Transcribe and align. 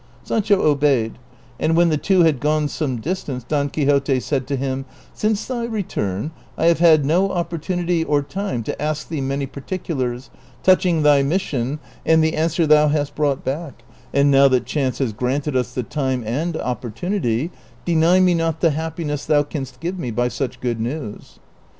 Sancho 0.23 0.59
obeyed, 0.63 1.19
and 1.59 1.77
when 1.77 1.89
the 1.89 1.95
two 1.97 2.21
had 2.21 2.39
gone 2.39 2.67
some 2.67 2.99
distance 2.99 3.43
Don 3.43 3.69
Quixote 3.69 4.19
said 4.19 4.47
to 4.47 4.55
him,'' 4.55 4.85
Since 5.13 5.45
thy 5.45 5.65
return 5.65 6.31
I 6.57 6.65
have 6.65 6.79
had 6.79 7.05
no 7.05 7.29
opportunity 7.29 8.03
or 8.03 8.23
time 8.23 8.63
to 8.63 8.81
ask 8.81 9.07
thee 9.09 9.21
many 9.21 9.45
particulars 9.45 10.31
touching 10.63 11.03
thy 11.03 11.21
mission 11.21 11.77
and 12.03 12.23
the 12.23 12.35
answer 12.35 12.65
thou 12.65 12.87
hast 12.87 13.13
brought 13.13 13.43
back, 13.45 13.83
and 14.11 14.31
now 14.31 14.47
that 14.47 14.65
chance 14.65 14.97
has 14.97 15.13
granted 15.13 15.55
us 15.55 15.71
the 15.75 15.83
time 15.83 16.23
and 16.25 16.57
opportunity, 16.57 17.51
deny 17.85 18.19
me 18.19 18.33
not 18.33 18.59
the 18.59 18.71
happi 18.71 19.05
ness 19.05 19.27
thou 19.27 19.43
canst 19.43 19.79
give 19.79 19.99
me 19.99 20.09
by 20.09 20.29
such 20.29 20.61
good 20.61 20.79
news." 20.81 21.37